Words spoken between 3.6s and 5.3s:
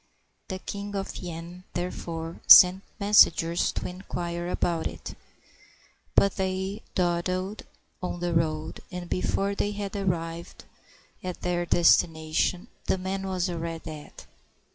to inquire about it;